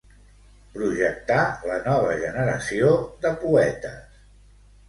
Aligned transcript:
Projectar 0.77 1.43
la 1.71 1.77
nova 1.89 2.17
generació 2.23 2.91
de 3.27 3.37
poetes. 3.45 4.21